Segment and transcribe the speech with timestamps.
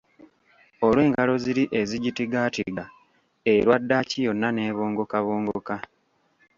[0.85, 2.83] Olw'engalo ziri ezigitigaatiga,
[3.53, 5.75] erwa ddaaki yonna nebongokabongoka.